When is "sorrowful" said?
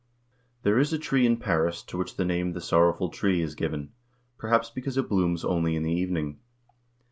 2.59-3.09